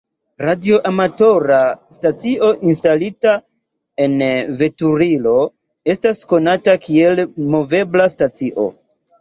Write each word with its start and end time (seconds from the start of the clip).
Radioamatora 0.43 1.57
stacio 1.97 2.49
instalita 2.71 3.33
en 4.07 4.15
veturilo 4.63 5.35
estas 5.95 6.25
konata 6.33 6.77
kiel 6.89 7.23
movebla 7.55 8.11
stacio. 8.17 8.69